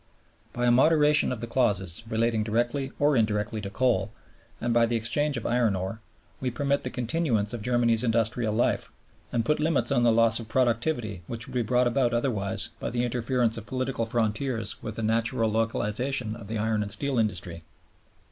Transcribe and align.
By 0.51 0.65
a 0.65 0.71
moderation 0.71 1.31
of 1.31 1.41
the 1.41 1.45
clauses 1.45 2.01
relating 2.09 2.41
directly 2.41 2.91
or 2.97 3.15
indirectly 3.15 3.61
to 3.61 3.69
coal, 3.69 4.11
and 4.59 4.73
by 4.73 4.87
the 4.87 4.95
exchange 4.95 5.37
of 5.37 5.45
iron 5.45 5.75
ore, 5.75 6.01
we 6.39 6.49
permit 6.49 6.83
the 6.83 6.89
continuance 6.89 7.53
of 7.53 7.61
Germany's 7.61 8.03
industrial 8.03 8.51
life, 8.55 8.91
and 9.31 9.45
put 9.45 9.59
limits 9.59 9.91
on 9.91 10.01
the 10.01 10.11
loss 10.11 10.39
of 10.39 10.49
productivity 10.49 11.21
which 11.27 11.45
would 11.45 11.53
be 11.53 11.61
brought 11.61 11.85
about 11.85 12.15
otherwise 12.15 12.69
by 12.79 12.89
the 12.89 13.03
interference 13.03 13.57
of 13.57 13.67
political 13.67 14.07
frontiers 14.07 14.81
with 14.81 14.95
the 14.95 15.03
natural 15.03 15.51
localization 15.51 16.35
of 16.35 16.47
the 16.47 16.57
iron 16.57 16.81
and 16.81 16.91
steel 16.91 17.19
industry. 17.19 17.61